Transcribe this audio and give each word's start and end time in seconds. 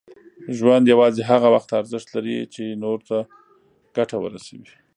ژوند 0.57 0.85
یوازې 0.93 1.21
هغه 1.31 1.47
وخت 1.55 1.69
ارزښت 1.81 2.07
لري، 2.15 2.37
چې 2.53 2.79
نور 2.83 2.99
ته 3.07 3.17
ګټه 3.97 4.17
ورسوي. 4.19 4.71